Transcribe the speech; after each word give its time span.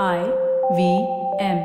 I 0.00 0.20
V 0.76 0.82
M. 1.38 1.58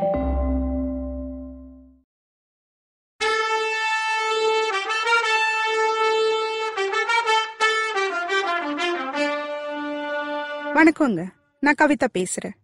வணக்கங்க. 10.76 11.26
நான் 11.60 11.76
கவிதா 11.82 12.08
பேசுறேன். 12.14 12.56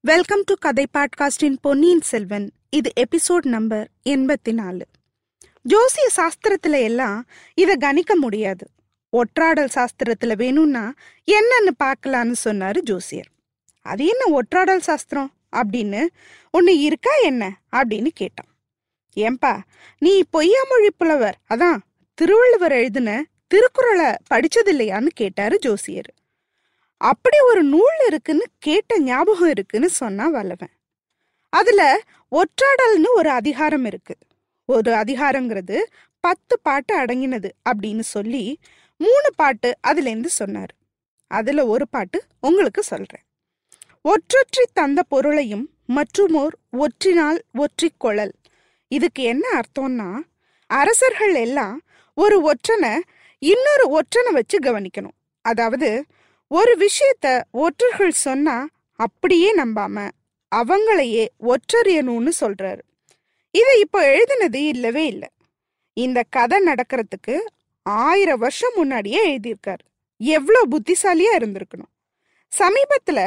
வெல்கம் 0.00 0.42
டு 0.44 0.54
கதை 0.54 0.86
பாட்காஸ்டின் 0.98 1.56
பொன்னியின் 1.60 2.00
செல்வன் 2.00 2.52
இது 2.70 2.92
எபிசோட் 3.00 3.46
நம்பர் 3.46 3.88
எண்பத்தி 4.04 4.52
நாலு 4.52 4.86
ஜோசிய 5.68 6.08
சாஸ்திரத்துல 6.16 6.82
எல்லாம் 6.82 7.26
இத 7.54 7.76
கணிக்க 7.76 8.16
முடியாது. 8.16 8.66
ஒற்றாடல் 9.16 9.70
சாஸ்திரத்துல 9.74 10.36
வேணும்னா 10.36 10.92
என்னன்னு 11.32 11.70
பார்க்கலான்னு 11.84 12.34
சொன்னாரு 12.44 12.78
ஜோசியர். 12.78 13.30
அது 13.82 14.06
என்ன 14.06 14.40
ஒற்றாடல் 14.40 14.78
சாஸ்திரம் 14.78 15.32
அப்படின்னு? 15.56 16.06
ஒன்று 16.50 16.78
இருக்கா 16.78 17.14
என்ன? 17.14 17.60
அப்படின்னு 17.72 18.08
கேட்டான். 18.14 18.50
ஏன்பா 19.16 19.60
நீ 19.98 20.22
பொய்யாமொழி 20.32 20.88
புலவர். 20.96 21.38
அதான் 21.54 21.78
திருவள்ளுவர் 22.14 22.72
எழுதின 22.72 23.26
திருக்குறளை 23.46 24.14
படிச்சதில்லையான்னு 24.34 25.06
கேட்டாரு 25.06 25.58
ஜோசியர். 25.58 26.14
அப்படி 26.96 27.38
ஒரு 27.40 27.62
நூல் 27.62 28.04
இருக்குன்னு 28.06 28.44
கேட்ட 28.58 29.00
ஞாபகம் 29.00 29.48
இருக்குன்னு 29.48 29.88
சொன்னா 29.88 30.28
வல்லவன். 30.28 30.70
அதுல 31.48 32.00
ஒற்றாடல்னு 32.30 33.06
ஒரு 33.14 33.30
அதிகாரம் 33.30 33.84
இருக்கு. 33.84 34.16
ஒரு 34.64 34.90
அதிகாரங்கிறது 34.90 35.78
பத்து 36.20 36.60
பாட்டு 36.60 36.98
அடங்கினது 36.98 37.50
அப்படின்னு 37.70 38.00
சொல்லி 38.00 38.58
மூணு 38.96 39.32
பாட்டு 39.36 39.76
அதுலேருந்து 39.86 40.26
சொன்னார். 40.26 40.74
அதில் 41.26 41.60
ஒரு 41.60 41.88
பாட்டு 41.88 42.24
உங்களுக்கு 42.40 42.82
சொல்கிறேன் 42.82 43.22
ஒற்றொற்றி 44.04 44.64
தந்த 44.72 45.00
பொருளையும் 45.02 45.64
மற்றுமோர் 45.96 46.54
ஒற்றினால் 46.82 47.38
ஒற்றிக்கொழல் 47.58 48.32
இதுக்கு 48.88 49.22
என்ன 49.22 49.44
அர்த்தம்னா 49.58 50.08
அரசர்கள் 50.66 51.34
எல்லாம் 51.34 51.76
ஒரு 52.14 52.36
ஒற்றனை 52.50 52.94
இன்னொரு 53.42 53.84
ஒற்றனை 53.98 54.32
வச்சு 54.32 54.58
கவனிக்கணும். 54.58 55.16
அதாவது 55.44 55.90
ஒரு 56.50 56.72
விஷயத்த 56.76 57.26
ஒற்றர்கள் 57.50 58.14
சொன்னா 58.26 58.56
அப்படியே 59.00 59.50
நம்பாம 59.54 60.08
அவங்களையே 60.52 61.24
ஒற்றறியணும்னு 61.52 62.32
சொல்றாரு. 62.40 62.82
இதை 63.54 63.80
இப்போ 63.80 64.00
எழுதினது 64.14 64.60
இல்லவே 64.72 65.06
இல்லை. 65.06 65.28
இந்த 65.96 66.18
கதை 66.30 66.58
நடக்கிறதுக்கு 66.66 67.36
ஆயிரம் 67.82 68.38
வருஷம் 68.38 68.76
முன்னாடியே 68.76 69.20
எழுதியிருக்காரு. 69.30 69.84
எவ்வளோ 70.20 70.60
புத்திசாலியா 70.70 71.32
இருந்திருக்கணும். 71.38 71.92
சமீபத்துல 72.52 73.20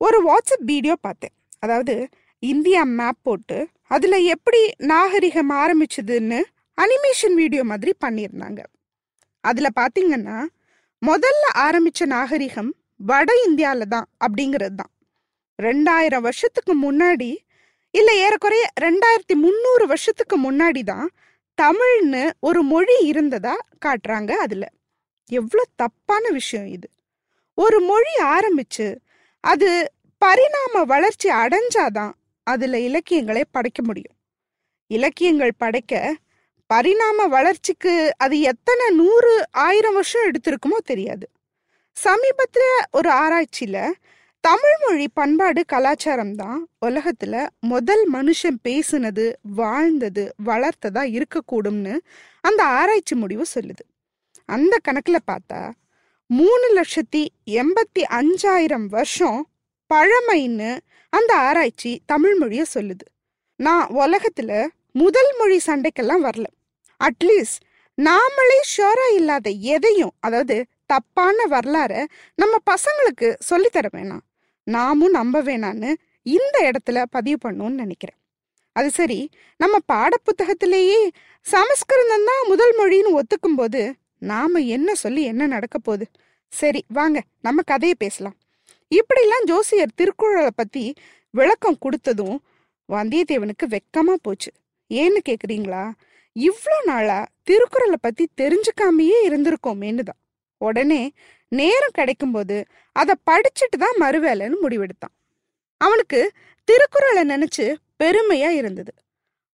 ஒரு 0.00 0.18
வாட்ஸ்அப் 0.28 0.66
வீடியோ 0.72 0.94
பார்த்தேன். 1.00 1.34
அதாவது 1.58 1.94
இந்தியா 2.38 2.82
மேப் 2.98 3.22
போட்டு 3.22 3.58
அதுல 3.86 4.16
எப்படி 4.34 4.60
நாகரிகம் 4.92 5.50
ஆரம்பிச்சதுன்னு 5.50 6.40
அனிமேஷன் 6.78 7.34
வீடியோ 7.34 7.64
மாதிரி 7.64 7.92
பண்ணியிருந்தாங்க. 8.04 8.60
அதுல 9.40 9.68
பார்த்தீங்கன்னா 9.80 10.38
முதல்ல 11.02 11.44
ஆரம்பிச்ச 11.58 12.06
நாகரிகம் 12.06 12.70
வட 13.10 13.30
இந்தியால 13.48 13.86
தான் 13.86 14.06
அப்படிங்கிறது 14.26 14.74
தான். 14.74 14.92
ரெண்டாயிரம் 15.58 16.20
வருஷத்துக்கு 16.20 16.72
முன்னாடி 16.82 17.30
இல்ல 17.90 18.10
ஏறக்குறைய 18.16 18.64
ரெண்டாயிரத்தி 18.80 19.34
முந்நூறு 19.34 19.84
வருஷத்துக்கு 19.86 20.36
முன்னாடி 20.46 20.82
தான் 20.82 21.08
தமிழ்னு 21.58 22.30
ஒரு 22.40 22.62
மொழி 22.62 22.96
இருந்ததா 23.06 23.54
காட்டுறாங்க 23.86 24.32
அதுல. 24.44 24.64
எவ்வளோ 25.30 25.62
தப்பான 25.76 26.28
விஷயம் 26.30 26.66
இது. 26.66 26.88
ஒரு 27.54 27.80
மொழி 27.80 28.12
ஆரம்பிச்சு 28.34 28.86
அது 29.44 29.92
பரிணாம 30.22 30.84
வளர்ச்சி 30.84 31.28
அடைஞ்சாதான் 31.30 32.12
அதுல 32.46 32.78
இலக்கியங்களை 32.78 33.44
படைக்க 33.50 33.82
முடியும். 33.82 34.16
இலக்கியங்கள் 34.90 35.52
படைக்க 35.56 36.14
பரிணாம 36.70 37.26
வளர்ச்சிக்கு 37.26 38.12
அது 38.16 38.40
எத்தனை 38.40 38.86
நூறு 38.90 39.32
ஆயிரம் 39.50 39.92
வருஷம் 39.92 40.30
எடுத்திருக்குமோ 40.30 40.78
தெரியாது. 40.84 41.26
சமீபத்துல 41.96 42.64
ஒரு 42.92 43.10
ஆராய்ச்சியில 43.10 43.76
தமிழ் 44.44 44.76
மொழி 44.86 45.06
பண்பாடு 45.08 45.64
கலாச்சாரம் 45.64 46.34
தான் 46.34 46.58
உலகத்துல 46.86 47.36
முதல் 47.60 48.04
மனுஷன் 48.12 48.58
பேசுனது 48.68 49.24
வாழ்ந்தது 49.54 50.24
வளர்த்ததா 50.44 51.02
இருக்கக்கூடும்னு 51.16 51.94
அந்த 52.40 52.64
ஆராய்ச்சி 52.64 53.14
முடிவு 53.14 53.44
சொல்லுது. 53.54 53.84
அந்த 54.48 54.74
கணக்குல 54.88 55.18
பார்த்தா 55.30 55.60
மூணு 56.28 56.66
லட்சத்தி 56.74 57.26
எண்பத்தி 57.50 58.02
அஞ்சாயிரம் 58.10 58.86
வருஷம் 58.86 59.48
பழமைன்னு 59.90 60.78
அந்த 61.12 61.36
ஆராய்ச்சி 61.36 62.00
தமிழ் 62.06 62.36
மொழிய 62.40 62.62
சொல்லுது. 62.74 63.06
நான் 63.56 63.86
உலகத்துல 63.88 64.66
முதல் 64.92 65.30
மொழி 65.38 65.60
சண்டைக்கெல்லாம் 65.66 66.24
வரல. 66.28 66.44
அட்லீஸ்ட் 67.00 67.60
நாமளே 67.98 68.58
ஷோரா 68.72 69.06
இல்லாத 69.14 69.50
எதையும் 69.50 70.12
அதாவது 70.20 70.66
தப்பான 70.86 71.36
வரலாற 71.50 72.04
நம்ம 72.34 72.56
பசங்களுக்கு 72.70 73.28
சொல்லித்தர 73.50 73.86
வேணாம். 73.92 74.24
நாமும் 74.62 75.10
நம்ப 75.10 75.42
வேணான்னு 75.42 75.94
இந்த 76.22 76.70
இடத்துல 76.70 77.02
பதிவு 77.10 77.38
பண்ணணும்னு 77.44 77.82
நினைக்கிறேன். 77.82 78.18
அது 78.72 78.90
சரி 78.90 79.28
நம்ம 79.56 79.76
பாடப்புத்தகத்திலேயே 79.92 81.00
சமஸ்கிருதம் 81.40 82.28
தான் 82.30 82.42
முதல் 82.46 82.74
மொழின்னு 82.78 83.18
ஒத்துக்கும் 83.20 83.56
போது 83.56 83.94
நாம 84.18 84.58
என்ன 84.58 84.94
சொல்லி 84.94 85.22
என்ன 85.22 85.46
நடக்க 85.46 85.78
போகுது? 85.78 86.06
சரி 86.48 86.84
வாங்க 86.88 87.22
நம்ம 87.40 87.62
கதையை 87.62 87.96
பேசலாம். 87.98 88.36
இப்படிலாம் 88.90 89.44
ஜோசியர் 89.44 89.94
திருக்குறளை 89.94 90.50
பத்தி 90.54 90.94
விளக்கம் 91.30 91.78
கொடுத்ததும் 91.82 92.36
வந்தியத்தேவனுக்கு 92.88 93.64
வெக்கமா 93.66 94.14
போச்சு. 94.22 94.52
ஏன்னு 94.90 95.16
கேக்குறீங்களா? 95.28 95.92
இவ்வளோ 96.34 96.84
நாளா 96.84 97.26
திருக்குறளை 97.42 97.96
பத்தி 98.00 98.28
தெரிஞ்சுக்காமையே 98.40 99.18
இருந்திருக்கோமேன்னு 99.26 100.02
தான். 100.02 100.20
உடனே 100.58 101.12
நேரம் 101.48 101.96
கிடைக்கும்போது 101.98 102.64
அதை 102.92 103.14
படிச்சுட்டு 103.30 103.78
தான் 103.78 103.96
மறுவேலைன்னு 104.00 104.54
முடிவெடுத்தான். 104.62 105.14
அவனுக்கு 105.76 106.32
திருக்குறளை 106.64 107.22
நினைச்சு 107.28 107.74
பெருமையா 108.02 108.48
இருந்தது. 108.48 108.94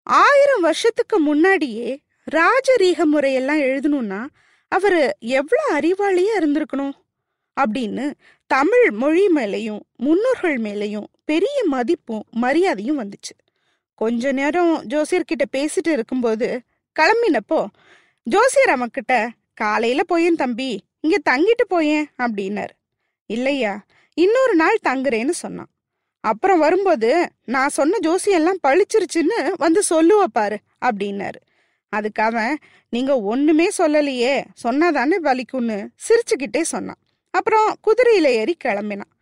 ஆயிரம் 0.03 0.61
வருஷத்துக்கு 0.61 1.19
முன்னாடியே 1.19 2.00
ராஜரீக 2.31 3.03
முறையெல்லாம் 3.12 3.61
எழுதணும்னா 3.61 4.27
அவரு 4.72 5.00
எவ்வளோ 5.21 5.65
அறிவாளியா 5.72 6.34
இருந்திருக்கணும்? 6.38 6.94
அப்படின்னு 7.56 8.05
தமிழ் 8.50 8.87
மொழி 8.91 9.25
மேலையும் 9.37 9.81
முன்னோர்கள் 9.97 10.56
மேலையும் 10.56 11.09
பெரிய 11.25 11.56
மதிப்பும் 11.65 12.25
மரியாதையும் 12.31 13.00
வந்துச்சு. 13.00 13.34
கொஞ்ச 13.94 14.32
நேரம் 14.32 14.72
ஜோசியர்கிட்ட 14.88 15.44
பேசிட்டு 15.53 15.91
இருக்கும்போது 15.93 16.49
கிளம்பினப்போ 16.97 17.61
ஜோசியர் 18.22 18.72
அவன்கிட்ட 18.75 19.28
காலையில 19.55 20.03
போயேன் 20.03 20.34
தம்பி 20.34 20.71
இங்க 21.00 21.19
தங்கிட்டு 21.31 21.65
போயேன் 21.69 22.06
அப்படின்னாரு. 22.22 22.75
இல்லையா 23.27 23.72
இன்னொரு 24.16 24.55
நாள் 24.55 24.84
தங்குறேன்னு 24.84 25.34
சொன்னான். 25.43 25.71
அப்புறம் 26.25 26.59
வரும்போது 26.59 27.11
நான் 27.44 27.77
சொன்ன 27.78 27.99
ஜோசியெல்லாம் 28.03 28.61
பழிச்சிருச்சுன்னு 28.66 29.38
வந்து 29.56 29.81
சொல்லுவ 29.91 30.25
பாரு 30.32 30.59
அப்படின்னாரு. 30.81 31.41
அதுக்கு 31.97 32.22
அவன் 32.22 32.54
நீங்க 32.88 33.12
ஒண்ணுமே 33.32 33.66
சொல்லலையே 33.78 34.34
சொன்னாதானே 34.62 35.16
வலிக்கும்னு 35.26 35.78
சிரிச்சுக்கிட்டே 36.06 36.62
சொன்னான். 36.72 37.00
அப்புறம் 37.30 37.69
குதிரையில 37.86 38.28
ஏறி 38.41 38.54
கிளம்பினான். 38.64 39.12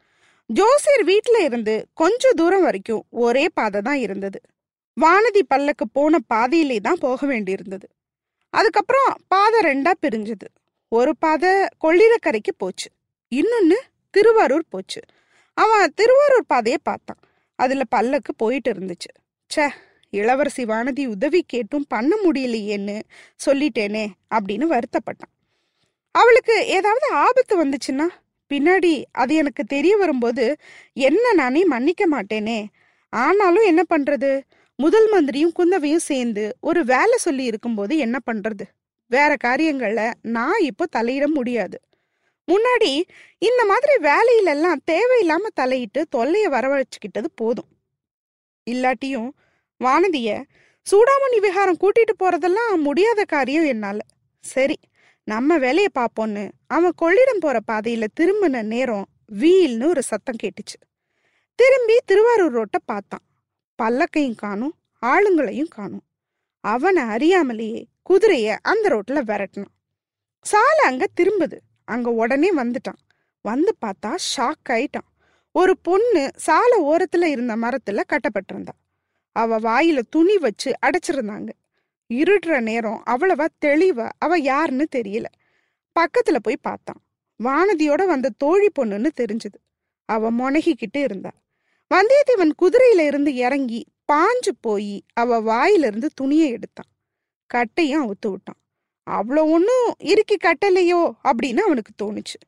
ஜோசியர் 0.51 1.05
வீட்டுல 1.05 1.39
இருந்து 1.41 1.75
கொஞ்ச 1.95 2.33
தூரம் 2.33 2.63
வரைக்கும் 2.63 3.03
ஒரே 3.11 3.45
பாதை 3.49 3.81
தான் 3.81 4.01
இருந்தது. 4.07 4.41
வானதி 4.97 5.43
பல்லக்கு 5.49 5.89
போன 5.89 6.19
பாதையிலே 6.33 6.79
தான் 6.87 7.03
போக 7.05 7.27
வேண்டியிருந்தது. 7.27 7.87
அதுக்கப்புறம் 8.55 9.11
பாதை 9.29 9.59
ரெண்டா 9.71 9.93
பிரிஞ்சது. 10.03 10.49
ஒரு 10.93 11.13
பாதை 11.17 11.51
கொள்ளிடக்கரைக்கு 11.85 12.53
போச்சு. 12.57 12.89
இன்னொன்னு 13.33 13.79
திருவாரூர் 14.11 14.65
போச்சு. 14.69 15.01
அவன் 15.57 15.93
திருவாரூர் 15.95 16.51
பாதையை 16.53 16.79
பார்த்தான். 16.83 17.21
அதுல 17.59 17.85
பல்லக்கு 17.89 18.33
போயிட்டு 18.35 18.71
இருந்துச்சு. 18.73 19.11
ச்சே 19.51 19.67
இளவரசி 20.11 20.65
வானதி 20.65 21.07
உதவி 21.07 21.45
கேட்டும் 21.47 21.85
பண்ண 21.89 22.17
முடியலையேன்னு 22.25 23.03
சொல்லிட்டேனே 23.47 24.07
அப்படின்னு 24.35 24.67
வருத்தப்பட்டான். 24.71 25.35
அவளுக்கு 26.11 26.67
ஏதாவது 26.67 27.13
ஆபத்து 27.13 27.65
வந்துச்சுன்னா? 27.65 28.07
பின்னாடி 28.55 29.05
அது 29.13 29.35
எனக்கு 29.35 29.65
தெரிய 29.65 29.97
வரும்போது 29.97 30.57
என்ன 30.93 31.33
நானே 31.33 31.65
மன்னிக்க 31.65 32.09
மாட்டேனே. 32.09 32.67
ஆனாலும் 33.09 33.65
என்ன 33.65 33.83
பண்றது? 33.91 34.41
முதல் 34.77 35.09
மந்திரியும் 35.09 35.53
குந்தவையும் 35.53 35.99
சேர்ந்து 35.99 36.57
ஒரு 36.61 36.85
வேலை 36.85 37.17
சொல்லி 37.17 37.45
இருக்கும்போது 37.45 37.97
என்ன 37.97 38.19
பண்றது? 38.33 38.63
வேற 39.07 39.37
காரியங்கள்ல 39.45 40.15
நான் 40.23 40.61
இப்போ 40.61 40.87
தலையிட 40.97 41.27
முடியாது. 41.27 41.81
முன்னாடி 42.53 43.03
இந்த 43.39 43.65
மாதிரி 43.65 43.95
வேலையிலெல்லாம் 44.03 44.81
தேவையில்லாம 44.91 45.47
தலையிட்டு 45.55 46.07
தொல்லையை 46.09 46.51
வரவழைச்சுக்கிட்டது 46.51 47.27
போதும். 47.35 47.69
இல்லாட்டியும் 48.71 49.31
வானதிய 49.85 50.43
சூடாமணி 50.91 51.39
விஹாரம் 51.39 51.81
கூட்டிட்டு 51.81 52.13
போறதெல்லாம் 52.19 52.77
முடியாத 52.77 53.25
காரியம் 53.25 53.65
என்னால. 53.65 53.99
சரி 54.41 54.79
நம்ம 55.25 55.59
வேலைய 55.59 55.89
பாப்போன்னு 55.99 56.51
அவன் 56.67 56.93
கொள்ளிடம் 57.03 57.41
போற 57.41 57.59
பாதையில 57.73 58.07
திரும்பின 58.21 58.63
நேரம் 58.63 59.07
வீல்னு 59.33 59.87
ஒரு 59.87 60.03
சத்தம் 60.03 60.37
கேட்டுச்சு. 60.43 60.79
திரும்பி 61.55 61.97
திருவாரூர் 62.05 62.53
ரோட்டை 62.53 62.81
பார்த்தான். 62.85 63.25
பல்லக்கையும் 63.83 64.35
காணும் 64.35 64.75
ஆளுங்களையும் 65.07 65.69
காணும். 65.69 66.03
அவனை 66.61 67.03
அறியாமலேயே 67.03 67.85
குதிரைய 68.11 68.57
அந்த 68.63 68.89
ரோட்ல 68.89 69.21
விரட்டினான். 69.25 69.75
சாலை 70.41 70.85
அங்க 70.85 71.07
திரும்புது. 71.21 71.59
அங்க 71.85 72.11
உடனே 72.11 72.55
வந்துட்டான். 72.55 73.01
வந்து 73.43 73.77
பார்த்தா 73.87 74.15
ஷாக் 74.37 74.69
ஆயிட்டான். 74.69 75.09
ஒரு 75.53 75.79
பொண்ணு 75.79 76.31
சாலை 76.37 76.81
ஓரத்துல 76.83 77.25
இருந்த 77.25 77.57
மரத்துல 77.57 78.01
கட்டப்பட்டிருந்தா. 78.09 78.77
அவ 79.33 79.59
வாயில 79.59 80.01
துணி 80.11 80.39
வச்சு 80.39 80.73
அடைச்சிருந்தாங்க. 80.87 81.49
இருட்டுற 82.15 82.61
நேரம் 82.61 83.03
அவ்வளவா 83.07 83.47
தெளிவா 83.65 84.09
அவ 84.19 84.39
யாருன்னு 84.39 84.87
தெரியல. 84.97 85.25
பக்கத்துல 86.01 86.37
போய் 86.43 86.57
பார்த்தான் 86.61 87.01
வானதியோட 87.45 88.07
வந்த 88.07 88.31
தோழி 88.37 88.69
பொண்ணுன்னு 88.79 89.09
தெரிஞ்சது. 89.21 89.59
அவ 90.05 90.33
முனகிக்கிட்டு 90.33 91.03
இருந்தா. 91.03 91.31
வந்தியத்தேவன் 91.95 92.51
குதிரையில 92.63 93.01
இருந்து 93.01 93.35
இறங்கி 93.35 93.87
பாஞ்சு 94.13 94.53
போய் 94.61 95.03
அவ 95.13 95.41
வாயிலிருந்து 95.41 96.11
துணியை 96.15 96.51
எடுத்தான் 96.51 96.91
கட்டையும் 97.47 98.03
அவுத்து 98.03 98.31
விட்டான். 98.31 98.61
அவ்வளோ 99.11 99.51
ஒன்றும் 99.51 99.95
இறுக்கி 99.99 100.37
கட்டலையோ? 100.37 101.11
அப்படின்னு 101.25 101.59
அவனுக்கு 101.59 101.93
தோணுச்சு. 102.03 102.39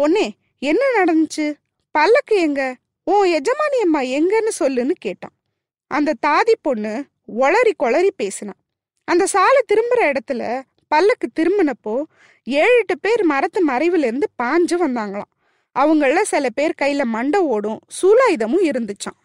பொண்ணே 0.00 0.30
என்ன 0.58 0.84
நடந்துச்சு? 0.96 1.54
பல்லக்கு 1.90 2.40
எங்க? 2.40 2.76
உன் 3.04 3.28
எஜமானி 3.28 3.80
அம்மா 3.82 4.00
எங்கன்னு 4.00 4.48
சொல்லுன்னு 4.58 4.90
கேட்டான். 4.90 5.32
அந்த 5.86 6.14
தாதி 6.26 6.52
பொண்ணு 6.62 7.04
ஒளறி 7.38 7.72
கொளறி 7.78 8.10
பேசினான் 8.16 8.60
அந்த 9.04 9.26
சாலை 9.26 9.62
திரும்புற 9.72 10.12
இடத்துல 10.12 10.62
பல்லக்கு 10.88 11.28
திரும்பினப்போ 11.40 12.02
ஏழு 12.44 12.76
எட்டு 12.78 12.98
பேர் 12.98 13.24
மரத்து 13.24 13.68
மறைவுலேருந்து 13.68 14.22
பாஞ்சு 14.42 14.76
வந்தாங்களாம். 14.78 15.30
அவங்கள 15.78 16.22
சில 16.22 16.48
பேர் 16.50 16.74
கையில் 16.74 17.04
மண்டை 17.04 17.40
ஓடும் 17.40 17.80
சூலாயுதமும் 18.02 18.62
இருந்துச்சாம். 18.62 19.18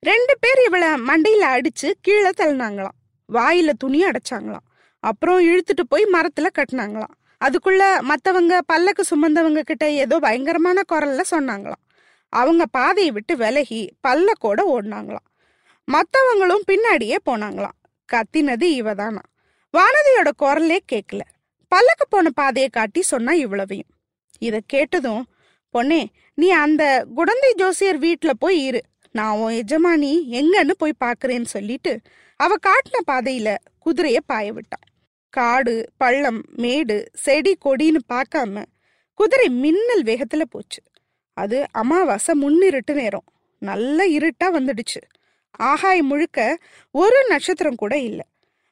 ரெண்டு 0.00 0.34
பேர் 0.40 0.60
இவளை 0.66 0.88
மண்டையில் 0.88 1.46
அடித்து 1.48 1.96
கீழே 2.00 2.30
தள்ளினாங்களாம். 2.30 2.96
வாயில் 3.26 3.76
துணி 3.78 4.04
அடைச்சாங்களாம். 4.04 4.66
அப்புறம் 5.00 5.46
இழுத்துட்டு 5.46 5.84
போய் 5.88 6.04
மரத்தில் 6.04 6.50
கட்டினாங்களாம். 6.58 7.14
அதுக்குள்ள 7.44 7.82
மற்றவங்க 8.00 8.60
பல்லக்கு 8.66 9.04
சுமந்தவங்க 9.10 9.60
கிட்ட 9.60 9.90
ஏதோ 9.90 10.18
பயங்கரமான 10.18 10.82
குரல்ல 10.92 11.20
சொன்னாங்களாம். 11.30 11.82
அவங்க 12.28 12.66
பாதையை 12.66 13.12
விட்டு 13.12 13.36
விலகி 13.36 13.92
பல்லக்கோட 14.08 14.60
ஓடினாங்களாம். 14.66 15.26
மத்தவங்களும் 15.92 16.66
பின்னாடியே 16.70 17.16
போனாங்களாம். 17.26 17.78
கத்தினது 18.08 18.66
இவதானா? 18.80 19.22
வானதியோட 19.74 20.30
குரலே 20.36 20.78
கேட்கல 20.92 21.20
பல்லக்கு 21.68 22.04
போன 22.08 22.30
பாதையை 22.30 22.70
காட்டி 22.70 23.02
சொன்னா 23.02 23.32
இவ்வளவையும். 23.32 23.92
இத 24.38 24.60
கேட்டதும் 24.66 25.24
பொண்ணே 25.74 26.02
நீ 26.34 26.48
அந்த 26.50 27.06
குடந்தை 27.14 27.54
ஜோசியர் 27.54 27.98
வீட்ல 27.98 28.32
போய் 28.32 28.64
இரு. 28.64 28.80
நான் 29.12 29.36
உன் 29.36 29.52
எஜமானி 29.52 30.12
எங்கன்னு 30.40 30.70
போய் 30.70 31.00
பாக்குறேன்னு 31.04 31.44
சொல்லிட்டு 31.44 32.00
அவ 32.36 32.54
காட்டின 32.66 32.98
பாதையில 33.10 33.56
குதிரைய 33.84 34.16
பாய 34.26 34.52
விட்டான் 34.52 34.86
காடு 35.28 35.74
பள்ளம் 35.96 36.40
மேடு 36.56 36.96
செடி 37.14 37.56
கொடின்னு 37.64 38.00
பார்க்காம 38.12 38.64
குதிரை 39.14 39.48
மின்னல் 39.48 40.02
வேகத்துல 40.02 40.42
போச்சு. 40.50 40.82
அது 41.36 41.66
அமாவாசை 41.72 42.34
முன்னிருட்டு 42.34 42.94
நேரம். 42.94 43.24
நல்ல 43.58 44.06
இருட்டா 44.06 44.44
வந்துடுச்சு. 44.44 45.00
ஆகாயம் 45.56 46.06
முழுக்க 46.06 46.58
ஒரு 46.90 47.26
நட்சத்திரம் 47.28 47.74
கூட 47.74 47.98
இல்லை. 47.98 48.26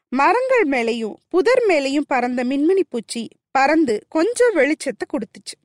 மரங்கள் 0.08 0.68
மேலேயும் 0.68 1.14
புதர் 1.28 1.64
மேலேயும் 1.68 2.04
பறந்த 2.06 2.44
மின்மினி 2.44 2.82
பூச்சி 2.88 3.28
பறந்து 3.50 4.04
கொஞ்சம் 4.08 4.56
வெளிச்சத்தை 4.56 5.04
கொடுத்துச்சு. 5.12 5.56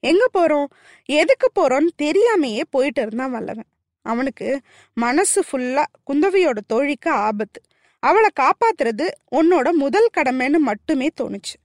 எங்க 0.00 0.26
போறோம்? 0.38 0.66
எதுக்கு 1.04 1.48
போறோம்னு 1.60 1.88
தெரியாமையே 2.02 2.60
போயிட்டு 2.70 3.02
இருந்தான் 3.02 3.30
வல்லவன். 3.30 3.66
அவனுக்கு 4.02 4.60
மனசு 4.94 5.44
ஃபுல்லா 5.52 5.84
குந்தவையோட 6.12 6.58
தோழிக்கு 6.66 7.10
ஆபத்து. 7.10 7.60
அவளை 7.98 8.30
காப்பாத்துறது 8.40 9.08
உன்னோட 9.30 9.70
முதல் 9.70 10.08
கடமைன்னு 10.16 10.58
மட்டுமே 10.58 11.08
தோணுச்சு. 11.22 11.56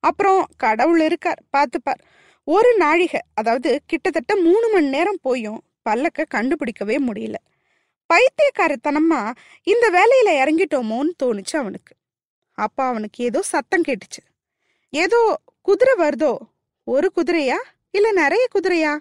அப்புறம் 0.00 0.46
கடவுள் 0.56 1.00
இருக்கார் 1.00 1.42
பார்த்துப்பார். 1.56 2.02
ஒரு 2.44 2.76
நாழிகை 2.76 3.20
அதாவது 3.34 3.80
கிட்டத்தட்ட 3.86 4.36
மூணு 4.36 4.68
மணி 4.72 4.88
நேரம் 4.88 5.18
போயும் 5.22 5.62
பல்லக்க 5.90 6.24
கண்டுபிடிக்கவே 6.34 6.98
முடியல. 7.08 7.34
பைத்தியக்காரத்தனமா 8.12 9.32
இந்த 9.62 9.90
வேலையில 9.90 10.28
இறங்கிட்டோமோன்னு 10.28 11.10
தோணுச்சு 11.22 11.56
அவனுக்கு. 11.56 11.94
அப்பா 12.52 12.88
அவனுக்கு 12.88 13.24
ஏதோ 13.24 13.42
சத்தம் 13.42 13.82
கேட்டுச்சு. 13.82 14.22
ஏதோ 14.90 15.38
குதிரை 15.62 16.08
வருதோ? 16.08 16.36
ஒரு 16.84 17.12
குதிரையா? 17.16 17.56
இல்ல 17.90 18.12
நிறைய 18.12 18.46
குதிரையா? 18.54 18.98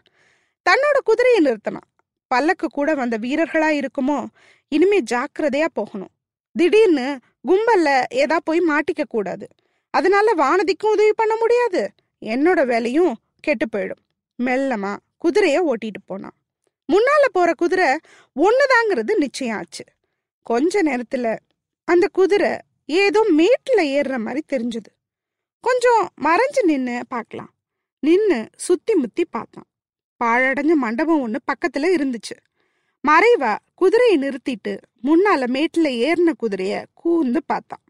தன்னோட 0.70 0.98
குதிரையை 1.04 1.42
நிறுத்தினான் 1.42 1.90
பல்லக்கு 2.28 2.68
கூட 2.68 2.94
வந்த 2.94 3.18
வீரர்களா 3.18 3.70
இருக்குமோ? 3.72 4.26
இனிமே 4.68 5.02
ஜாக்கிரதையா 5.02 5.66
போகணும். 5.74 6.10
திடீர்னு 6.54 7.20
கும்பல்ல 7.48 8.04
ஏதா 8.10 8.40
போய் 8.44 8.60
மாட்டிக்க 8.60 9.04
கூடாது. 9.10 9.48
அதனால 9.90 10.34
வானதிக்கும் 10.34 10.92
உதவி 10.92 11.14
பண்ண 11.16 11.36
முடியாது. 11.36 11.92
என்னோட 12.22 12.66
வேலையும் 12.66 13.16
கெட்டு 13.40 13.66
போயிடும். 13.72 14.04
மெல்லமா 14.44 14.98
குதிரைய 15.26 15.62
ஓட்டிட்டு 15.68 16.02
போனான். 16.06 16.34
முன்னால 16.92 17.24
போற 17.32 17.54
குதிரை 17.54 18.00
ஒண்ணுதாங்கிறது 18.40 19.16
நிச்சயம் 19.18 19.58
ஆச்சு 19.58 19.84
கொஞ்ச 20.42 20.84
நேரத்துல 20.84 21.38
அந்த 21.86 22.08
குதிரை 22.12 22.58
ஏதோ 22.86 23.20
மேட்டுல 23.38 23.82
ஏறுற 23.98 24.18
மாதிரி 24.20 24.42
தெரிஞ்சது. 24.54 24.92
கொஞ்சம் 25.60 26.10
மறைஞ்சு 26.22 26.64
நின்னு 26.64 27.04
பார்க்கலாம். 27.08 27.52
நின்னு 28.00 28.50
சுத்தி 28.56 28.94
முத்தி 28.94 29.26
பார்த்தான் 29.26 29.70
பாழடைஞ்ச 30.24 30.74
மண்டபம் 30.74 31.22
ஒன்று 31.22 31.40
பக்கத்துல 31.52 31.86
இருந்துச்சு. 31.98 32.36
மறைவா 33.08 33.58
குதிரையை 33.76 34.18
நிறுத்திட்டு 34.18 34.74
முன்னால 35.04 35.44
மேட்டுல 35.56 35.88
ஏறின 36.04 36.34
குதிரைய 36.40 36.86
கூந்து 36.94 37.44
பார்த்தான் 37.46 37.84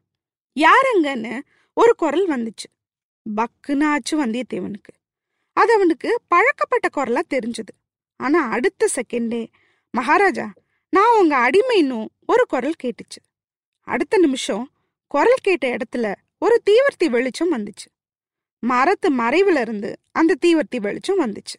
யாரங்கன்னு 0.59 1.41
ஒரு 1.73 1.95
குரல் 1.95 2.27
வந்துச்சு. 2.29 2.69
பக்குன்னு 3.35 3.85
ஆச்சு 3.85 4.25
வந்தியத்தேவனுக்கு. 4.25 4.93
அது 5.53 5.73
அவனுக்கு 5.73 6.21
பழக்கப்பட்ட 6.27 6.87
குரலா 6.95 7.21
தெரிஞ்சது. 7.29 7.73
ஆனா 8.17 8.49
அடுத்த 8.49 8.87
செகண்டே 8.95 9.47
மகாராஜா 9.91 10.53
நான் 10.89 11.19
உங்க 11.19 11.49
அடிமைன்னு 11.49 12.05
ஒரு 12.27 12.45
குரல் 12.45 12.73
கேட்டுச்சு. 12.83 13.21
அடுத்த 13.81 14.17
நிமிஷம் 14.17 14.69
குரல் 15.07 15.37
கேட்ட 15.41 15.77
இடத்துல 15.77 16.15
ஒரு 16.39 16.61
தீவர்த்தி 16.69 17.09
வெளிச்சம் 17.09 17.57
வந்துச்சு. 17.57 17.89
மரத்து 18.59 19.15
மறைவுல 19.15 19.59
இருந்து 19.59 19.99
அந்த 20.11 20.35
தீவர்த்தி 20.45 20.77
வெளிச்சம் 20.77 21.19
வந்துச்சு. 21.19 21.55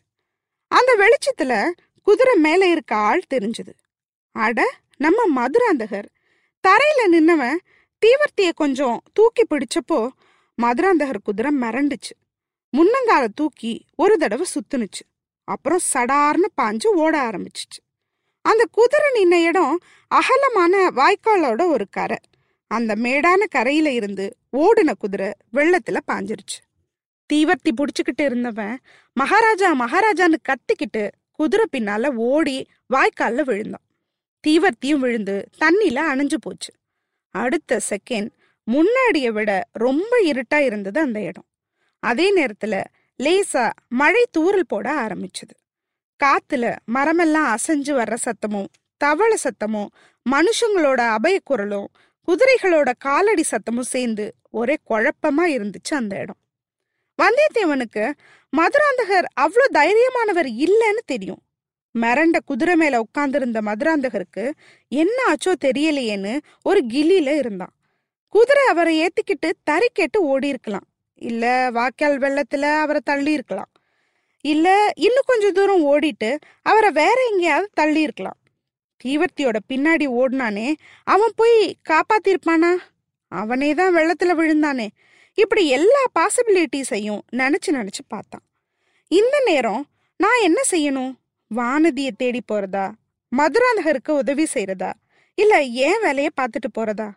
அந்த 0.68 0.96
வெளிச்சத்துல 0.96 1.70
குதிரை 2.02 2.36
மேல 2.36 2.70
இருக்க 2.70 2.96
ஆள் 2.96 3.22
தெரிஞ்சது. 3.34 3.72
அட 4.32 4.74
நம்ம 4.96 5.46
மதுராந்தகர். 5.46 6.08
தரையில 6.68 7.08
நின்னவன் 7.12 7.56
தீவர்த்திய 8.06 8.52
கொஞ்சம் 8.54 9.02
தூக்கி 9.12 9.42
பிடிச்சப்போ 9.42 10.08
மதுராந்தகர் 10.62 11.22
குதிரை 11.24 11.52
மிரண்டுச்சு. 11.60 12.14
முன்னங்கால 12.76 13.26
தூக்கி 13.34 13.84
ஒரு 13.96 14.18
தடவை 14.18 14.46
சுத்துனுச்சு. 14.54 15.13
அப்புறம் 15.44 15.80
சடார்னு 15.94 16.46
பாஞ்சு 16.62 16.86
ஓட 16.86 17.30
ஆரம்பிச்சிச்சு. 17.30 17.80
அந்த 18.40 18.64
குதிரை 18.70 19.24
நின்ன 19.24 19.44
இடம் 19.44 19.78
அகலமான 20.08 20.90
வாய்க்காலோட 20.90 21.66
ஒரு 21.66 21.86
கரை. 21.90 22.16
அந்த 22.66 22.94
மேடான 22.94 23.46
கரையில 23.50 23.90
இருந்து 23.90 24.36
ஓடின 24.52 24.92
குதிரை 24.98 25.32
வெள்ளத்துல 25.52 25.98
பாஞ்சிருச்சு. 26.12 26.58
தீவர்த்தி 27.32 27.70
புடிச்சுக்கிட்டு 27.76 28.24
இருந்தவன் 28.24 28.78
மகாராஜா 29.12 29.74
மகாராஜான்னு 29.74 30.34
கத்திக்கிட்டு 30.48 31.10
குதிரை 31.32 31.66
பின்னால 31.72 32.14
ஓடி 32.14 32.66
வாய்க்கால்ல 32.94 33.44
விழுந்தான். 33.44 33.84
தீவர்த்தியும் 34.46 34.98
விழுந்து 34.98 35.48
தண்ணில 35.64 36.00
அணைஞ்சு 36.12 36.34
போச்சு. 36.40 36.72
அடுத்த 37.30 37.80
செகண்ட் 37.90 38.30
முன்னாடியை 38.70 39.28
விட 39.28 39.68
ரொம்ப 39.72 40.22
இருட்டா 40.24 40.58
இருந்தது 40.58 41.00
அந்த 41.00 41.20
இடம். 41.20 41.46
அதே 41.98 42.44
நேரத்துல 42.44 42.84
லேசா 43.22 43.70
மழை 43.88 44.22
தூறல் 44.38 44.68
போட 44.68 44.86
ஆரம்பிச்சது. 44.94 45.54
காத்துல 46.20 46.64
மரமெல்லாம் 46.94 47.50
அசைஞ்சு 47.54 47.92
வர்ற 47.98 48.16
சத்தமும் 48.24 48.66
தவள 49.04 49.34
சத்தமும் 49.44 49.90
மனுஷங்களோட 50.26 51.00
அபயக்குரலும் 51.16 51.86
குதிரைகளோட 52.28 52.92
காலடி 52.98 53.44
சத்தமும் 53.50 53.90
சேர்ந்து 53.94 54.34
ஒரே 54.50 54.76
குழப்பமா 54.90 55.44
இருந்துச்சு 55.46 55.94
அந்த 55.94 56.14
இடம். 56.18 56.40
வந்தியத்தேவனுக்கு 57.18 58.04
மதுராந்தகர் 58.52 59.26
அவ்வளோ 59.40 59.66
தைரியமானவர் 59.72 60.48
இல்லைன்னு 60.64 61.02
தெரியும். 61.04 61.42
மிரண்ட 61.94 62.38
குதிரை 62.44 62.76
மேல 62.76 63.00
உட்கார்ந்திருந்த 63.00 63.60
மதுராந்தகருக்கு 63.60 64.44
என்ன 64.88 65.18
ஆச்சோ 65.30 65.52
தெரியலையேன்னு 65.64 66.38
ஒரு 66.62 66.80
கிலியில 66.86 67.36
இருந்தான். 67.36 67.74
குதிரை 68.28 68.64
அவரை 68.66 68.94
ஏத்திக்கிட்டு 69.00 69.50
தறி 69.64 69.88
கேட்டு 69.92 70.22
ஓடி 70.22 70.48
இருக்கலாம் 70.48 70.86
இல்ல 71.14 71.70
வாய்க்கால் 71.70 72.18
வெள்ளத்துல 72.18 72.80
அவரை 72.80 73.00
தள்ளி 73.04 73.32
இருக்கலாம். 73.32 73.70
இல்ல 74.40 74.92
இன்னும் 74.96 75.22
கொஞ்சம் 75.26 75.52
தூரம் 75.52 75.84
ஓடிட்டு 75.84 76.38
அவரை 76.62 76.90
வேற 76.90 77.28
எங்கேயாவது 77.30 77.70
தள்ளி 77.74 78.00
இருக்கலாம். 78.00 78.36
தீவர்த்தியோட 79.04 79.56
பின்னாடி 79.68 80.06
ஓடினானே 80.06 80.74
அவன் 81.04 81.32
போய் 81.36 81.76
காப்பாத்திருப்பானா? 81.88 82.76
அவனே 83.28 83.74
தான் 83.74 83.96
வெள்ளத்துல 83.96 84.24
விழுந்தானே. 84.24 84.88
இப்படி 85.34 85.68
எல்லா 85.68 86.02
பாசிபிலிட்டிஸையும் 86.18 87.20
நினைச்சு 87.32 87.70
நினைச்சு 87.70 88.04
பார்த்தான். 88.08 88.42
இந்த 89.08 89.42
நேரம் 89.44 89.86
நான் 90.16 90.42
என்ன 90.42 90.60
செய்யணும்? 90.70 91.14
வானதியை 91.54 92.10
தேடி 92.16 92.40
போறதா? 92.52 92.92
மதுராந்தகருக்கு 93.36 94.10
உதவி 94.10 94.46
செய்யறதா 94.54 94.92
இல்ல 95.34 95.62
ஏன் 95.62 96.00
வேலையை 96.00 96.30
பார்த்துட்டு 96.40 96.78
போறதா? 96.78 97.10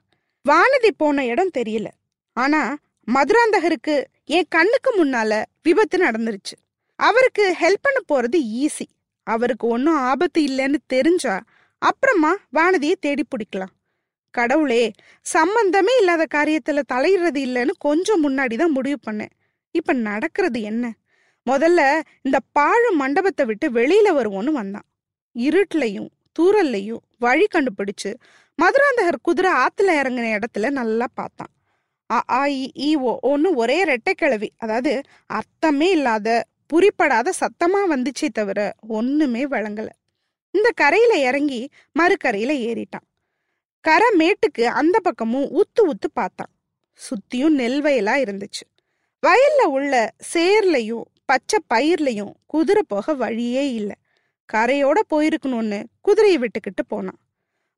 வானதி 0.50 0.90
போன 0.98 1.26
இடம் 1.26 1.50
தெரியல. 1.58 1.88
ஆனா 2.34 2.78
மதுராந்தகருக்கு 3.08 3.96
என் 4.26 4.50
கண்ணுக்கு 4.50 4.92
முன்னால 4.98 5.44
விபத்து 5.64 5.98
நடந்துருச்சு. 5.98 6.56
அவருக்கு 7.00 7.56
ஹெல்ப் 7.62 7.86
பண்ண 7.86 8.00
போறது 8.12 8.40
ஈஸி 8.64 8.88
அவருக்கு 9.28 9.68
ஒன்றும் 9.68 10.00
ஆபத்து 10.10 10.42
இல்லைன்னு 10.42 10.76
தெரிஞ்சா 10.88 11.36
அப்புறமா 11.82 12.32
வானதியை 12.54 12.96
தேடி 13.00 13.24
பிடிக்கலாம். 13.24 13.74
கடவுளே 14.34 14.84
சம்பந்தமே 15.22 15.94
இல்லாத 15.98 16.24
காரியத்துல 16.36 16.82
தலையிடுறது 16.94 17.40
இல்லைன்னு 17.48 17.74
கொஞ்சம் 17.78 18.24
முன்னாடி 18.24 18.56
தான் 18.58 18.72
முடிவு 18.72 18.98
பண்ணேன். 19.08 19.34
இப்ப 19.72 19.94
நடக்கிறது 19.94 20.62
என்ன? 20.62 20.94
முதல்ல 21.48 21.82
இந்த 22.22 22.38
பாழ 22.60 22.82
மண்டபத்தை 22.92 23.46
விட்டு 23.46 23.68
வெளியில 23.72 24.08
வருவோன்னு 24.18 24.52
வந்தான். 24.52 24.88
இருட்டுலையும் 25.36 26.10
தூரல்லையும் 26.40 27.04
வழி 27.20 27.48
கண்டுபிடிச்சு 27.56 28.12
மதுராந்தகர் 28.60 29.26
குதிரை 29.28 29.52
ஆத்துல 29.52 29.92
இறங்கின 30.00 30.28
இடத்துல 30.38 30.70
நல்லா 30.70 31.08
பார்த்தான். 31.14 31.52
அ 32.10 32.20
ஆ 32.32 32.42
இ, 32.82 32.90
ஓ 33.02 33.14
ஒன்னு 33.24 33.50
ஒரே 33.56 33.78
ரெட்டை 33.84 34.14
கிளவி 34.14 34.50
அதாவது 34.58 34.92
அர்த்தமே 35.30 35.90
இல்லாத 35.92 36.28
புரிப்படாத 36.70 37.34
சத்தமா 37.40 37.82
வந்துச்சே 37.94 38.28
தவிர 38.32 38.60
ஒண்ணுமே 38.98 39.44
வழங்கல 39.46 39.90
இந்த 40.54 40.70
கரையில 40.76 41.14
இறங்கி 41.22 41.60
மறுக்கரையில 41.96 42.52
ஏறிட்டான். 42.68 43.06
கரை 43.86 44.10
மேட்டுக்கு 44.18 44.64
அந்த 44.80 44.98
பக்கமும் 45.00 45.48
உத்து 45.60 45.82
உத்து 45.88 46.08
பார்த்தான். 46.14 46.52
சுத்தியும் 47.00 47.56
நெல் 47.56 47.82
வயலா 47.82 48.16
இருந்துச்சு. 48.24 48.64
வயல்ல 49.24 49.62
உள்ள 49.68 49.94
சேர்லையும் 50.34 51.06
பச்சை 51.26 51.60
பயிர்லையும் 51.74 52.34
குதிரை 52.46 52.84
போக 52.88 53.14
வழியே 53.16 53.66
இல்லை. 53.72 53.98
கரையோட 54.50 55.00
போயிருக்கணும்னு 55.10 55.80
குதிரையை 56.02 56.38
விட்டுக்கிட்டு 56.40 56.84
போனான். 56.88 57.20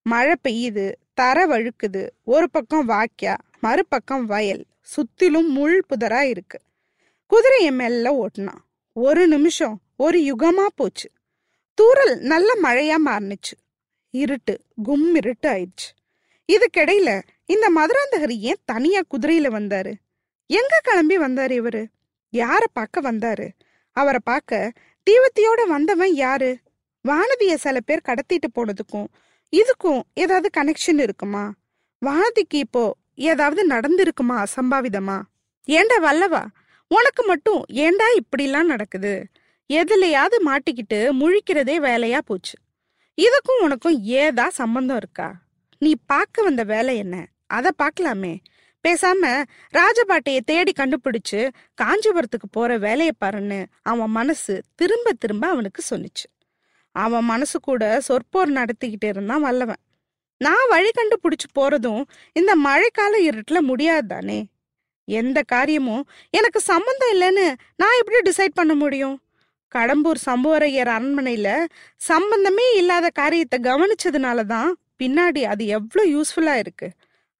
மழை 0.06 0.36
பெய்யுது 0.44 0.86
தர 1.14 1.38
வழுக்குது 1.48 2.04
ஒரு 2.26 2.48
பக்கம் 2.50 2.90
வாக்கியா 2.90 3.36
மறுபக்கம் 3.62 4.26
வயல் 4.26 4.66
சுத்திலும் 4.82 5.48
முள் 5.48 5.86
புதரா 5.90 6.22
இருக்கு. 6.22 6.62
குதிரையை 7.26 7.72
மெல்ல 7.72 8.26
ஓட்டினான் 8.26 8.64
ஒரு 8.94 9.28
நிமிஷம் 9.28 9.82
ஒரு 9.96 10.20
யுகமா 10.20 10.66
போச்சு. 10.76 11.10
தூரல் 11.74 12.20
நல்ல 12.20 12.54
மழையா 12.64 12.96
மாறுனுச்சு. 13.06 13.56
இருட்டு 14.10 14.62
கும் 14.84 15.16
இருட்டு 15.16 15.50
ஆயிடுச்சு. 15.50 15.90
இதுக்கிடையில 16.52 17.22
இந்த 17.46 17.72
மதுராந்தகர் 17.76 18.30
ஏன் 18.30 18.62
தனியா 18.66 19.02
குதிரையில 19.02 19.50
வந்தாரு? 19.58 19.94
எங்க 20.46 20.80
கிளம்பி 20.84 21.18
வந்தாரு 21.18 21.56
இவரு? 21.62 21.86
யார 22.34 22.64
பார்க்க 22.74 23.02
வந்தாரு? 23.02 23.50
அவரை 23.92 24.20
பார்க்க 24.24 24.72
தீவத்தியோட 25.10 25.68
வந்தவன் 25.68 26.14
யாரு? 26.14 26.58
வானதிய 27.08 27.56
சில 27.56 27.80
பேர் 27.80 28.02
கடத்திட்டு 28.06 28.48
போனதுக்கும் 28.56 29.08
இதுக்கும் 29.52 30.02
ஏதாவது 30.14 30.50
கனெக்ஷன் 30.62 31.00
இருக்குமா? 31.00 31.54
வானதிக்கு 32.06 32.60
இப்போ 32.60 32.96
ஏதாவது 33.20 33.68
நடந்திருக்குமா 33.68 34.44
அசம்பாவிதமா? 34.44 35.22
ஏண்டா 35.64 35.98
வல்லவா? 35.98 36.46
உனக்கு 36.88 37.24
மட்டும் 37.26 37.66
ஏண்டா 37.68 38.06
இப்படிலாம் 38.14 38.64
நடக்குது? 38.64 39.28
எதுலயாவது 39.74 40.38
மாட்டிக்கிட்டு 40.46 41.10
முழிக்கிறதே 41.20 41.76
வேலையா 41.80 42.18
போச்சு. 42.18 42.58
இதுக்கும் 43.22 43.62
உனக்கும் 43.62 44.04
ஏதா 44.04 44.50
சம்பந்தம் 44.50 44.98
இருக்கா? 44.98 45.36
நீ 45.80 45.96
பார்க்க 46.06 46.42
வந்த 46.42 46.64
வேலை 46.64 46.98
என்ன? 46.98 47.28
அத 47.48 47.72
பார்க்கலாமே. 47.84 48.38
பேசாம 48.88 49.44
ராஜபாட்டைய 49.74 50.40
தேடி 50.46 50.74
கண்டுபிடிச்சு 50.76 51.50
காஞ்சிபுரத்துக்கு 51.82 52.48
போற 52.52 52.78
வேலையை 52.78 53.14
பாருன்னு 53.26 53.66
அவன் 53.82 54.10
மனசு 54.10 54.64
திரும்ப 54.76 55.14
திரும்ப 55.14 55.48
அவனுக்கு 55.48 55.84
சொன்னிச்சு. 55.90 56.28
அவன் 56.92 57.24
மனசு 57.24 57.60
கூட 57.60 58.02
சொற்போர் 58.08 58.52
நடத்திக்கிட்டு 58.52 59.08
இருந்தான் 59.08 59.42
வல்லவன். 59.42 59.82
நான் 60.42 60.70
வழி 60.70 60.90
கண்டுபிடிச்சு 60.90 61.48
போறதும் 61.60 62.04
இந்த 62.34 62.52
மழைக்கால 62.66 63.16
இருட்டில் 63.30 63.68
முடியாது 63.70 64.08
தானே 64.08 64.40
எந்த 65.08 65.40
காரியமும் 65.48 66.04
எனக்கு 66.30 66.60
சம்மந்தம் 66.62 67.12
இல்லைன்னு 67.16 67.46
நான் 67.76 67.98
எப்படி 68.00 68.20
டிசைட் 68.30 68.58
பண்ண 68.60 68.74
முடியும்? 68.74 69.18
கடம்பூர் 69.76 70.20
சம்புவரையர் 70.26 70.92
அரண்மனையில 70.96 71.50
சம்பந்தமே 72.10 72.66
இல்லாத 72.76 73.10
காரியத்தை 73.10 73.58
கவனிச்சதுனால 73.60 74.46
தான் 74.46 74.72
பின்னாடி 75.00 75.42
அது 75.44 75.64
எவ்வளோ 75.78 76.04
யூஸ்ஃபுல்லா 76.14 76.56
இருக்கு. 76.64 76.88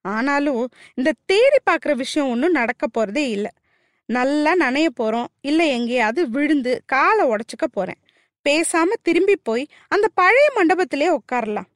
ஆனாலும் 0.04 0.62
இந்த 0.98 1.10
தேடி 1.26 1.58
பார்க்குற 1.70 1.94
விஷயம் 1.94 2.30
ஒன்றும் 2.30 2.58
நடக்க 2.60 2.84
போறதே 2.88 3.24
இல்லை. 3.36 3.52
நல்லா 4.08 4.52
நனைய 4.56 4.88
போறோம். 5.00 5.28
இல்லை 5.40 5.66
எங்கேயாவது 5.70 6.22
விழுந்து 6.28 6.72
காலை 6.86 7.24
உடச்சிக்க 7.32 7.66
போறேன். 7.72 8.00
பேசாம 8.46 8.96
திரும்பி 9.02 9.36
போய் 9.48 9.66
அந்த 9.88 10.06
பழைய 10.14 10.48
மண்டபத்திலே 10.56 11.10
உட்காரலாம். 11.18 11.69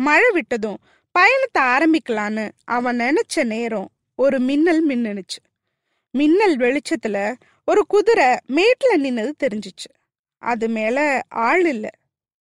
மழை 0.00 0.30
விட்டதும் 0.30 0.76
பயணத்தை 1.10 1.62
ஆரம்பிக்கலான்னு 1.62 2.50
அவன் 2.64 3.00
நினைச்ச 3.00 3.44
நேரம் 3.44 3.88
ஒரு 4.14 4.40
மின்னல் 4.40 4.88
மின்னுச்சு 4.88 5.40
மின்னல் 6.10 6.56
வெளிச்சத்துல 6.56 7.34
ஒரு 7.64 7.86
குதிரை 7.86 8.24
மேட்ல 8.24 8.92
நின்னது 8.96 9.32
தெரிஞ்சிச்சு. 9.42 9.90
அது 10.38 10.68
மேல 10.68 11.22
ஆள் 11.28 11.66
இல்ல. 11.66 11.90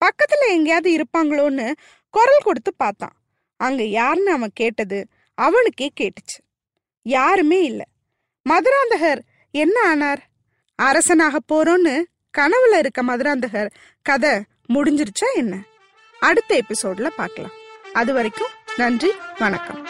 பக்கத்துல 0.04 0.48
எங்கேயாவது 0.48 0.90
இருப்பாங்களோன்னு 0.96 1.72
குரல் 2.10 2.44
கொடுத்து 2.44 2.74
பார்த்தான். 2.74 3.16
அங்க 3.56 3.82
யாருன்னு 3.82 4.32
அவன் 4.32 4.50
கேட்டது 4.54 5.06
அவனுக்கே 5.34 5.92
கேட்டுச்சு. 6.00 6.38
யாருமே 7.02 7.64
இல்ல. 7.64 7.82
மதுராந்தகர் 8.46 9.20
என்ன 9.50 9.80
ஆனார்? 9.84 10.22
அரசனாக 10.74 11.38
போறோன்னு 11.52 12.04
கனவுல 12.38 12.78
இருக்க 12.78 13.02
மதுராந்தகர் 13.02 13.70
கதை 14.02 14.32
முடிஞ்சிருச்சா 14.74 15.28
என்ன? 15.34 15.62
அடுத்த 16.18 16.62
எபிசோட்ல 16.62 17.06
பார்க்கலாம். 17.06 17.50
அது 17.92 18.12
வரைக்கும் 18.12 18.50
நன்றி 18.76 19.12
வணக்கம். 19.38 19.86